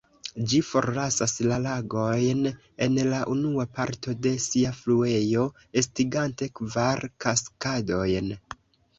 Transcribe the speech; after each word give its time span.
Ĝi 0.51 0.59
forlasas 0.67 1.33
la 1.49 1.57
lagojn, 1.65 2.39
en 2.85 2.95
la 3.09 3.19
unua 3.33 3.65
parto 3.79 4.13
de 4.27 4.31
sia 4.45 4.71
fluejo, 4.77 5.43
estigante 5.83 6.49
kvar 6.61 7.03
kaskadojn. 7.27 8.33